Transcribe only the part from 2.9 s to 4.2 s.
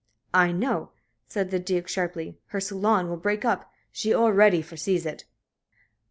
will break up. She